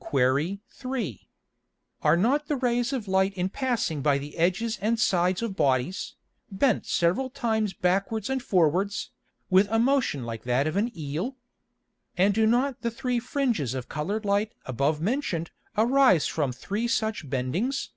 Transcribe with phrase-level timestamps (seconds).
[0.00, 0.58] Qu.
[0.68, 1.28] 3.
[2.02, 6.16] Are not the Rays of Light in passing by the edges and sides of Bodies,
[6.50, 9.12] bent several times backwards and forwards,
[9.48, 11.36] with a motion like that of an Eel?
[12.16, 17.30] And do not the three Fringes of colour'd Light above mention'd arise from three such
[17.30, 17.90] bendings?